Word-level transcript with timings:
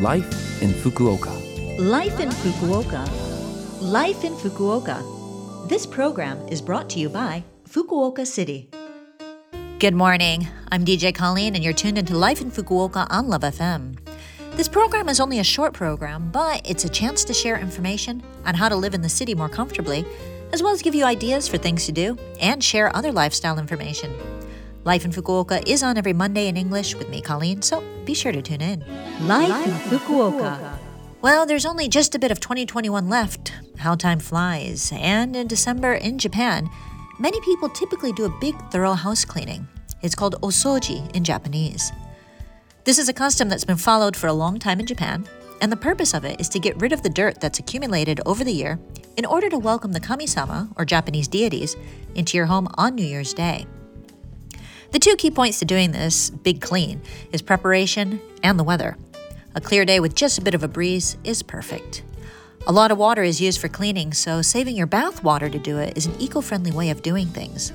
Life 0.00 0.60
in 0.60 0.70
Fukuoka. 0.70 1.30
Life 1.78 2.18
in 2.18 2.28
Fukuoka. 2.28 3.08
Life 3.80 4.24
in 4.24 4.34
Fukuoka. 4.34 5.68
This 5.68 5.86
program 5.86 6.36
is 6.48 6.60
brought 6.60 6.90
to 6.90 6.98
you 6.98 7.08
by 7.08 7.44
Fukuoka 7.68 8.26
City. 8.26 8.68
Good 9.78 9.94
morning. 9.94 10.48
I'm 10.72 10.84
DJ 10.84 11.14
Colleen, 11.14 11.54
and 11.54 11.62
you're 11.62 11.72
tuned 11.72 11.96
into 11.96 12.18
Life 12.18 12.40
in 12.40 12.50
Fukuoka 12.50 13.06
on 13.08 13.28
Love 13.28 13.42
FM. 13.42 13.96
This 14.56 14.66
program 14.66 15.08
is 15.08 15.20
only 15.20 15.38
a 15.38 15.44
short 15.44 15.72
program, 15.72 16.28
but 16.32 16.68
it's 16.68 16.84
a 16.84 16.88
chance 16.88 17.22
to 17.26 17.32
share 17.32 17.56
information 17.56 18.20
on 18.44 18.54
how 18.54 18.68
to 18.68 18.74
live 18.74 18.94
in 18.94 19.02
the 19.02 19.08
city 19.08 19.36
more 19.36 19.48
comfortably, 19.48 20.04
as 20.52 20.60
well 20.60 20.72
as 20.72 20.82
give 20.82 20.96
you 20.96 21.04
ideas 21.04 21.46
for 21.46 21.56
things 21.56 21.86
to 21.86 21.92
do 21.92 22.18
and 22.40 22.64
share 22.64 22.94
other 22.96 23.12
lifestyle 23.12 23.60
information. 23.60 24.12
Life 24.84 25.06
in 25.06 25.12
Fukuoka 25.12 25.66
is 25.66 25.82
on 25.82 25.96
every 25.96 26.12
Monday 26.12 26.46
in 26.46 26.58
English 26.58 26.94
with 26.94 27.08
me, 27.08 27.22
Colleen, 27.22 27.62
so 27.62 27.82
be 28.04 28.12
sure 28.12 28.32
to 28.32 28.42
tune 28.42 28.60
in. 28.60 28.84
Life, 29.26 29.66
in 29.66 29.72
Fukuoka. 29.98 30.78
Well, 31.22 31.46
there's 31.46 31.64
only 31.64 31.88
just 31.88 32.14
a 32.14 32.18
bit 32.18 32.30
of 32.30 32.38
2021 32.38 33.08
left. 33.08 33.54
How 33.78 33.94
time 33.94 34.18
flies. 34.18 34.92
And 34.94 35.34
in 35.34 35.46
December 35.46 35.94
in 35.94 36.18
Japan, 36.18 36.68
many 37.18 37.40
people 37.40 37.70
typically 37.70 38.12
do 38.12 38.26
a 38.26 38.38
big, 38.40 38.54
thorough 38.70 38.92
house 38.92 39.24
cleaning. 39.24 39.66
It's 40.02 40.14
called 40.14 40.38
osoji 40.42 41.10
in 41.16 41.24
Japanese. 41.24 41.90
This 42.84 42.98
is 42.98 43.08
a 43.08 43.14
custom 43.14 43.48
that's 43.48 43.64
been 43.64 43.78
followed 43.78 44.14
for 44.14 44.26
a 44.26 44.34
long 44.34 44.58
time 44.58 44.80
in 44.80 44.86
Japan, 44.86 45.26
and 45.62 45.72
the 45.72 45.76
purpose 45.76 46.12
of 46.12 46.26
it 46.26 46.38
is 46.38 46.50
to 46.50 46.58
get 46.58 46.78
rid 46.78 46.92
of 46.92 47.02
the 47.02 47.08
dirt 47.08 47.40
that's 47.40 47.58
accumulated 47.58 48.20
over 48.26 48.44
the 48.44 48.52
year 48.52 48.78
in 49.16 49.24
order 49.24 49.48
to 49.48 49.56
welcome 49.56 49.92
the 49.92 50.00
kami-sama, 50.00 50.68
or 50.76 50.84
Japanese 50.84 51.26
deities, 51.26 51.74
into 52.14 52.36
your 52.36 52.44
home 52.44 52.68
on 52.74 52.94
New 52.94 53.06
Year's 53.06 53.32
Day. 53.32 53.64
The 54.90 54.98
two 54.98 55.16
key 55.16 55.30
points 55.30 55.58
to 55.58 55.64
doing 55.64 55.92
this 55.92 56.30
big 56.30 56.60
clean 56.60 57.02
is 57.32 57.42
preparation 57.42 58.20
and 58.42 58.58
the 58.58 58.64
weather. 58.64 58.96
A 59.54 59.60
clear 59.60 59.84
day 59.84 60.00
with 60.00 60.14
just 60.14 60.38
a 60.38 60.42
bit 60.42 60.54
of 60.54 60.62
a 60.62 60.68
breeze 60.68 61.16
is 61.24 61.42
perfect. 61.42 62.02
A 62.66 62.72
lot 62.72 62.90
of 62.90 62.98
water 62.98 63.22
is 63.22 63.40
used 63.40 63.60
for 63.60 63.68
cleaning, 63.68 64.12
so 64.12 64.40
saving 64.40 64.76
your 64.76 64.86
bath 64.86 65.22
water 65.22 65.50
to 65.50 65.58
do 65.58 65.78
it 65.78 65.96
is 65.96 66.06
an 66.06 66.20
eco 66.20 66.40
friendly 66.40 66.70
way 66.70 66.90
of 66.90 67.02
doing 67.02 67.26
things. 67.26 67.72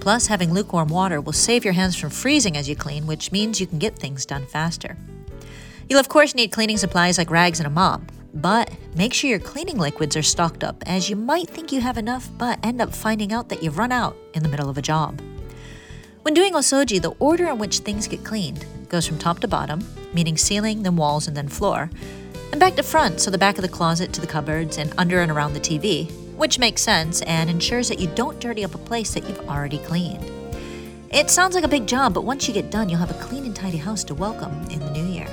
Plus, 0.00 0.26
having 0.26 0.52
lukewarm 0.52 0.88
water 0.88 1.20
will 1.20 1.32
save 1.32 1.64
your 1.64 1.72
hands 1.72 1.96
from 1.96 2.10
freezing 2.10 2.56
as 2.56 2.68
you 2.68 2.76
clean, 2.76 3.06
which 3.06 3.32
means 3.32 3.60
you 3.60 3.66
can 3.66 3.78
get 3.78 3.98
things 3.98 4.26
done 4.26 4.46
faster. 4.46 4.96
You'll, 5.88 6.00
of 6.00 6.08
course, 6.08 6.34
need 6.34 6.52
cleaning 6.52 6.76
supplies 6.76 7.18
like 7.18 7.30
rags 7.30 7.58
and 7.58 7.66
a 7.66 7.70
mop, 7.70 8.02
but 8.34 8.70
make 8.94 9.14
sure 9.14 9.30
your 9.30 9.38
cleaning 9.38 9.78
liquids 9.78 10.16
are 10.16 10.22
stocked 10.22 10.62
up, 10.62 10.82
as 10.86 11.08
you 11.08 11.16
might 11.16 11.48
think 11.48 11.72
you 11.72 11.80
have 11.80 11.98
enough 11.98 12.28
but 12.36 12.58
end 12.62 12.80
up 12.80 12.94
finding 12.94 13.32
out 13.32 13.48
that 13.48 13.62
you've 13.62 13.78
run 13.78 13.92
out 13.92 14.16
in 14.34 14.42
the 14.42 14.48
middle 14.48 14.68
of 14.68 14.78
a 14.78 14.82
job. 14.82 15.20
When 16.22 16.34
doing 16.34 16.54
osoji, 16.54 17.00
the 17.00 17.14
order 17.20 17.48
in 17.48 17.58
which 17.58 17.78
things 17.78 18.08
get 18.08 18.24
cleaned 18.24 18.66
goes 18.88 19.06
from 19.06 19.18
top 19.18 19.38
to 19.40 19.48
bottom, 19.48 19.86
meaning 20.12 20.36
ceiling, 20.36 20.82
then 20.82 20.96
walls, 20.96 21.28
and 21.28 21.36
then 21.36 21.48
floor, 21.48 21.90
and 22.50 22.58
back 22.60 22.74
to 22.76 22.82
front, 22.82 23.20
so 23.20 23.30
the 23.30 23.38
back 23.38 23.56
of 23.56 23.62
the 23.62 23.68
closet 23.68 24.12
to 24.12 24.20
the 24.20 24.26
cupboards 24.26 24.78
and 24.78 24.92
under 24.98 25.20
and 25.20 25.30
around 25.30 25.52
the 25.52 25.60
TV, 25.60 26.10
which 26.36 26.58
makes 26.58 26.82
sense 26.82 27.22
and 27.22 27.48
ensures 27.48 27.88
that 27.88 28.00
you 28.00 28.08
don't 28.14 28.40
dirty 28.40 28.64
up 28.64 28.74
a 28.74 28.78
place 28.78 29.14
that 29.14 29.28
you've 29.28 29.48
already 29.48 29.78
cleaned. 29.78 30.24
It 31.10 31.30
sounds 31.30 31.54
like 31.54 31.64
a 31.64 31.68
big 31.68 31.86
job, 31.86 32.14
but 32.14 32.24
once 32.24 32.48
you 32.48 32.54
get 32.54 32.70
done, 32.70 32.88
you'll 32.88 32.98
have 32.98 33.10
a 33.10 33.24
clean 33.24 33.44
and 33.44 33.54
tidy 33.54 33.78
house 33.78 34.02
to 34.04 34.14
welcome 34.14 34.52
in 34.70 34.80
the 34.80 34.90
new 34.90 35.06
year. 35.06 35.28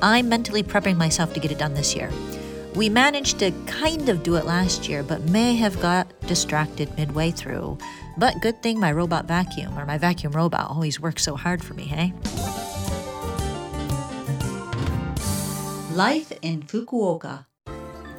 I'm 0.00 0.28
mentally 0.28 0.62
prepping 0.62 0.96
myself 0.96 1.34
to 1.34 1.40
get 1.40 1.52
it 1.52 1.58
done 1.58 1.74
this 1.74 1.94
year. 1.94 2.10
We 2.76 2.90
managed 2.90 3.38
to 3.38 3.52
kind 3.66 4.10
of 4.10 4.22
do 4.22 4.36
it 4.36 4.44
last 4.44 4.86
year, 4.86 5.02
but 5.02 5.22
may 5.30 5.56
have 5.56 5.80
got 5.80 6.06
distracted 6.26 6.94
midway 6.98 7.30
through. 7.30 7.78
But 8.18 8.42
good 8.42 8.62
thing 8.62 8.78
my 8.78 8.92
robot 8.92 9.24
vacuum, 9.24 9.78
or 9.78 9.86
my 9.86 9.96
vacuum 9.96 10.32
robot, 10.32 10.70
always 10.70 11.00
works 11.00 11.22
so 11.22 11.36
hard 11.36 11.64
for 11.64 11.72
me, 11.72 11.84
hey? 11.84 12.12
Life 15.94 16.32
in 16.42 16.64
Fukuoka. 16.64 17.46
All 17.66 17.74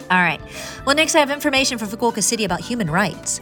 right. 0.09 0.41
Well, 0.87 0.95
next 0.95 1.13
I 1.13 1.19
have 1.19 1.29
information 1.29 1.77
from 1.77 1.89
Fukuoka 1.89 2.23
City 2.23 2.43
about 2.43 2.61
human 2.61 2.89
rights. 2.89 3.39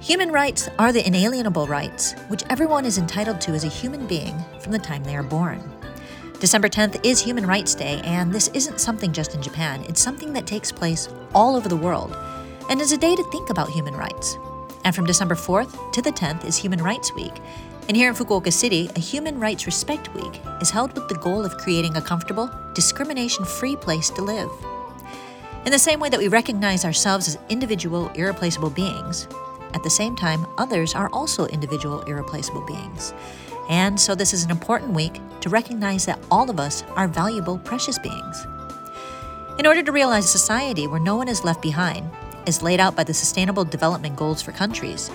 Human 0.00 0.32
rights 0.32 0.70
are 0.78 0.94
the 0.94 1.06
inalienable 1.06 1.66
rights 1.66 2.14
which 2.28 2.42
everyone 2.48 2.86
is 2.86 2.96
entitled 2.96 3.42
to 3.42 3.52
as 3.52 3.64
a 3.64 3.68
human 3.68 4.06
being 4.06 4.34
from 4.60 4.72
the 4.72 4.78
time 4.78 5.04
they 5.04 5.14
are 5.14 5.22
born. 5.22 5.60
December 6.40 6.68
10th 6.68 7.04
is 7.04 7.20
Human 7.20 7.44
Rights 7.44 7.74
Day, 7.74 8.00
and 8.04 8.32
this 8.32 8.46
isn't 8.54 8.78
something 8.78 9.12
just 9.12 9.34
in 9.34 9.42
Japan. 9.42 9.84
It's 9.88 10.00
something 10.00 10.32
that 10.34 10.46
takes 10.46 10.70
place 10.70 11.08
all 11.34 11.56
over 11.56 11.68
the 11.68 11.76
world 11.76 12.16
and 12.70 12.80
is 12.80 12.92
a 12.92 12.96
day 12.96 13.16
to 13.16 13.24
think 13.24 13.50
about 13.50 13.68
human 13.70 13.96
rights. 13.96 14.38
And 14.84 14.94
from 14.94 15.04
December 15.04 15.34
4th 15.34 15.90
to 15.90 16.00
the 16.00 16.12
10th 16.12 16.44
is 16.44 16.56
Human 16.56 16.80
Rights 16.80 17.12
Week. 17.12 17.32
And 17.88 17.96
here 17.96 18.08
in 18.08 18.14
Fukuoka 18.14 18.52
City, 18.52 18.88
a 18.94 19.00
Human 19.00 19.40
Rights 19.40 19.66
Respect 19.66 20.14
Week 20.14 20.40
is 20.60 20.70
held 20.70 20.92
with 20.92 21.08
the 21.08 21.16
goal 21.16 21.44
of 21.44 21.58
creating 21.58 21.96
a 21.96 22.00
comfortable, 22.00 22.48
discrimination 22.72 23.44
free 23.44 23.74
place 23.74 24.08
to 24.10 24.22
live. 24.22 24.50
In 25.66 25.72
the 25.72 25.78
same 25.78 25.98
way 25.98 26.08
that 26.08 26.20
we 26.20 26.28
recognize 26.28 26.84
ourselves 26.84 27.26
as 27.26 27.38
individual, 27.48 28.10
irreplaceable 28.10 28.70
beings, 28.70 29.26
at 29.74 29.82
the 29.82 29.90
same 29.90 30.14
time, 30.14 30.46
others 30.56 30.94
are 30.94 31.10
also 31.12 31.46
individual, 31.46 32.02
irreplaceable 32.02 32.64
beings. 32.64 33.12
And 33.68 34.00
so, 34.00 34.14
this 34.14 34.32
is 34.32 34.44
an 34.44 34.50
important 34.50 34.92
week 34.92 35.20
to 35.40 35.48
recognize 35.48 36.06
that 36.06 36.18
all 36.30 36.48
of 36.50 36.58
us 36.58 36.82
are 36.96 37.06
valuable, 37.06 37.58
precious 37.58 37.98
beings. 37.98 38.46
In 39.58 39.66
order 39.66 39.82
to 39.82 39.92
realize 39.92 40.24
a 40.24 40.28
society 40.28 40.86
where 40.86 41.00
no 41.00 41.16
one 41.16 41.28
is 41.28 41.44
left 41.44 41.60
behind, 41.60 42.08
as 42.46 42.62
laid 42.62 42.80
out 42.80 42.96
by 42.96 43.04
the 43.04 43.12
Sustainable 43.12 43.64
Development 43.64 44.16
Goals 44.16 44.40
for 44.40 44.52
countries, 44.52 45.10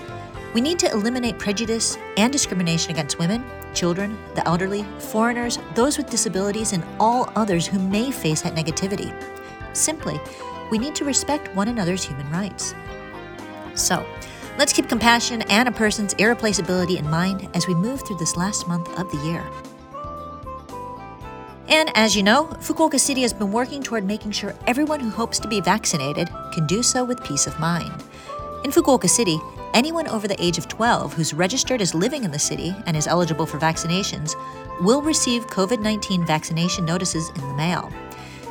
we 0.54 0.60
need 0.60 0.78
to 0.78 0.90
eliminate 0.92 1.38
prejudice 1.38 1.98
and 2.16 2.32
discrimination 2.32 2.92
against 2.92 3.18
women, 3.18 3.44
children, 3.74 4.16
the 4.36 4.46
elderly, 4.46 4.84
foreigners, 4.98 5.58
those 5.74 5.98
with 5.98 6.08
disabilities, 6.08 6.72
and 6.72 6.84
all 7.00 7.28
others 7.34 7.66
who 7.66 7.78
may 7.80 8.12
face 8.12 8.42
that 8.42 8.54
negativity. 8.54 9.12
Simply, 9.74 10.20
we 10.70 10.78
need 10.78 10.94
to 10.94 11.04
respect 11.04 11.54
one 11.56 11.68
another's 11.68 12.04
human 12.04 12.30
rights. 12.30 12.74
So, 13.74 14.06
let's 14.58 14.72
keep 14.72 14.88
compassion 14.88 15.42
and 15.42 15.68
a 15.68 15.72
person's 15.72 16.14
irreplaceability 16.14 16.98
in 16.98 17.08
mind 17.08 17.48
as 17.54 17.66
we 17.66 17.74
move 17.74 18.02
through 18.06 18.18
this 18.18 18.36
last 18.36 18.68
month 18.68 18.88
of 18.98 19.10
the 19.10 19.18
year. 19.18 19.44
And 21.68 21.90
as 21.96 22.14
you 22.14 22.22
know, 22.22 22.44
Fukuoka 22.60 23.00
City 23.00 23.22
has 23.22 23.32
been 23.32 23.50
working 23.50 23.82
toward 23.82 24.04
making 24.04 24.32
sure 24.32 24.54
everyone 24.66 25.00
who 25.00 25.10
hopes 25.10 25.38
to 25.40 25.48
be 25.48 25.60
vaccinated 25.60 26.28
can 26.52 26.66
do 26.66 26.82
so 26.82 27.04
with 27.04 27.24
peace 27.24 27.46
of 27.46 27.58
mind. 27.58 28.04
In 28.64 28.70
Fukuoka 28.70 29.08
City, 29.08 29.40
anyone 29.72 30.06
over 30.08 30.28
the 30.28 30.42
age 30.42 30.58
of 30.58 30.68
12 30.68 31.14
who's 31.14 31.34
registered 31.34 31.80
as 31.80 31.94
living 31.94 32.22
in 32.24 32.30
the 32.30 32.38
city 32.38 32.74
and 32.86 32.96
is 32.96 33.06
eligible 33.06 33.46
for 33.46 33.58
vaccinations 33.58 34.34
will 34.80 35.02
receive 35.02 35.46
COVID 35.46 35.80
19 35.80 36.24
vaccination 36.26 36.84
notices 36.84 37.30
in 37.30 37.40
the 37.48 37.54
mail. 37.54 37.90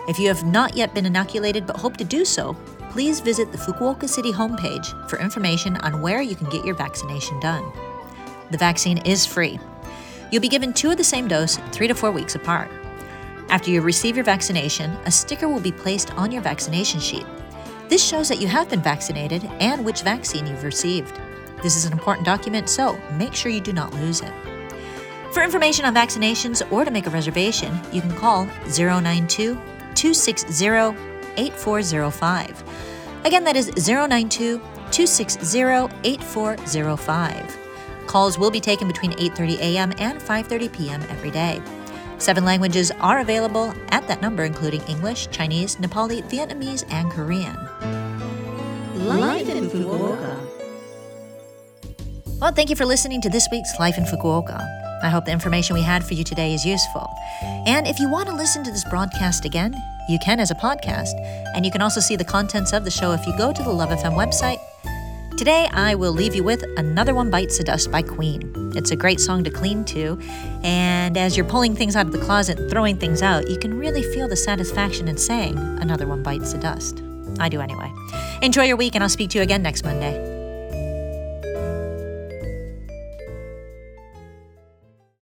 If 0.07 0.19
you 0.19 0.27
have 0.27 0.43
not 0.43 0.75
yet 0.75 0.93
been 0.93 1.05
inoculated 1.05 1.65
but 1.65 1.77
hope 1.77 1.97
to 1.97 2.03
do 2.03 2.25
so, 2.25 2.57
please 2.93 3.21
visit 3.21 3.51
the 3.51 3.57
Fukuoka 3.57 4.07
City 4.07 4.31
homepage 4.31 4.93
for 5.09 5.17
information 5.17 5.77
on 5.77 5.99
where 5.99 6.21
you 6.21 6.35
can 6.35 6.47
get 6.51 6.63
your 6.63 6.75
vaccination 6.75 7.39
done. 7.39 7.65
The 8.51 8.57
vaccine 8.59 8.99
is 8.99 9.25
free. 9.25 9.59
You'll 10.31 10.43
be 10.43 10.47
given 10.47 10.73
two 10.73 10.91
of 10.91 10.97
the 10.97 11.03
same 11.03 11.27
dose 11.27 11.57
three 11.71 11.87
to 11.87 11.95
four 11.95 12.11
weeks 12.11 12.35
apart. 12.35 12.69
After 13.49 13.71
you 13.71 13.81
receive 13.81 14.15
your 14.15 14.23
vaccination, 14.23 14.91
a 15.05 15.11
sticker 15.11 15.49
will 15.49 15.59
be 15.59 15.71
placed 15.71 16.13
on 16.13 16.31
your 16.31 16.43
vaccination 16.43 16.99
sheet. 16.99 17.25
This 17.89 18.03
shows 18.05 18.29
that 18.29 18.39
you 18.39 18.47
have 18.47 18.69
been 18.69 18.83
vaccinated 18.83 19.43
and 19.59 19.83
which 19.83 20.03
vaccine 20.03 20.45
you've 20.45 20.63
received. 20.63 21.19
This 21.63 21.75
is 21.75 21.85
an 21.85 21.93
important 21.93 22.27
document, 22.27 22.69
so 22.69 22.95
make 23.17 23.33
sure 23.33 23.51
you 23.51 23.59
do 23.59 23.73
not 23.73 23.91
lose 23.95 24.21
it. 24.21 24.33
For 25.31 25.41
information 25.41 25.85
on 25.85 25.95
vaccinations 25.95 26.61
or 26.71 26.85
to 26.85 26.91
make 26.91 27.07
a 27.07 27.09
reservation, 27.09 27.75
you 27.91 28.01
can 28.01 28.15
call 28.15 28.45
092 28.67 29.55
260 29.95 31.12
8405. 31.37 32.63
Again, 33.25 33.43
that 33.43 33.55
is 33.55 33.71
092 33.87 34.59
260 34.91 35.63
8405. 36.03 37.57
Calls 38.05 38.37
will 38.37 38.51
be 38.51 38.59
taken 38.59 38.87
between 38.87 39.11
8:30 39.13 39.59
a.m. 39.59 39.93
and 39.97 40.21
5:30 40.21 40.71
p.m. 40.73 41.01
every 41.09 41.31
day. 41.31 41.61
Seven 42.17 42.45
languages 42.45 42.91
are 43.01 43.19
available 43.19 43.73
at 43.89 44.07
that 44.07 44.21
number, 44.21 44.43
including 44.43 44.81
English, 44.87 45.29
Chinese, 45.31 45.77
Nepali, 45.77 46.21
Vietnamese, 46.29 46.85
and 46.91 47.11
Korean. 47.11 47.57
Life 48.95 49.49
in 49.49 49.65
Fukuoka. 49.69 50.37
Well, 52.39 52.51
thank 52.51 52.69
you 52.69 52.75
for 52.75 52.85
listening 52.85 53.21
to 53.21 53.29
this 53.29 53.47
week's 53.51 53.79
Life 53.79 53.97
in 53.97 54.03
Fukuoka. 54.03 54.59
I 55.03 55.09
hope 55.09 55.25
the 55.25 55.31
information 55.31 55.73
we 55.73 55.81
had 55.81 56.03
for 56.03 56.13
you 56.13 56.23
today 56.23 56.53
is 56.53 56.65
useful. 56.65 57.09
And 57.41 57.87
if 57.87 57.99
you 57.99 58.09
want 58.09 58.29
to 58.29 58.35
listen 58.35 58.63
to 58.63 58.71
this 58.71 58.85
broadcast 58.85 59.43
again, 59.43 59.75
you 60.09 60.19
can 60.19 60.39
as 60.39 60.51
a 60.51 60.55
podcast, 60.55 61.13
and 61.55 61.65
you 61.65 61.71
can 61.71 61.81
also 61.81 61.99
see 61.99 62.15
the 62.15 62.25
contents 62.25 62.73
of 62.73 62.83
the 62.83 62.91
show 62.91 63.11
if 63.11 63.25
you 63.25 63.35
go 63.37 63.53
to 63.53 63.63
the 63.63 63.71
Love 63.71 63.89
FM 63.89 64.13
website 64.13 64.59
Today, 65.37 65.67
I 65.73 65.95
will 65.95 66.11
leave 66.11 66.35
you 66.35 66.43
with 66.43 66.63
Another 66.77 67.15
One 67.15 67.31
Bites 67.31 67.57
the 67.57 67.63
Dust 67.63 67.91
by 67.91 68.03
Queen. 68.03 68.71
It's 68.75 68.91
a 68.91 68.95
great 68.95 69.19
song 69.19 69.43
to 69.43 69.49
clean 69.49 69.83
to, 69.85 70.19
and 70.63 71.17
as 71.17 71.35
you're 71.35 71.45
pulling 71.45 71.75
things 71.75 71.95
out 71.95 72.05
of 72.05 72.11
the 72.11 72.19
closet 72.19 72.59
and 72.59 72.69
throwing 72.69 72.97
things 72.97 73.23
out, 73.23 73.49
you 73.49 73.57
can 73.57 73.77
really 73.77 74.03
feel 74.03 74.27
the 74.27 74.35
satisfaction 74.35 75.07
in 75.07 75.17
saying, 75.17 75.57
Another 75.57 76.07
One 76.07 76.21
Bites 76.21 76.53
the 76.53 76.59
Dust. 76.59 77.01
I 77.39 77.49
do 77.49 77.61
anyway. 77.61 77.91
Enjoy 78.43 78.63
your 78.63 78.77
week, 78.77 78.93
and 78.93 79.03
I'll 79.03 79.09
speak 79.09 79.31
to 79.31 79.39
you 79.39 79.43
again 79.43 79.63
next 79.63 79.83
Monday. 79.83 80.32